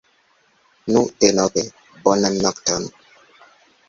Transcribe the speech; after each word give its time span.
Nu 0.95 1.01
denove, 1.23 1.63
bonan 2.07 2.39
nokton. 2.47 2.89